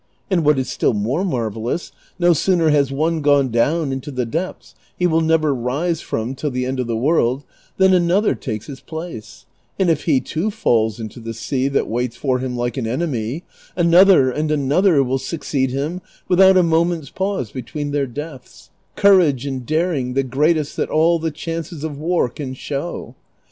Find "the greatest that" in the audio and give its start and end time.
20.15-20.89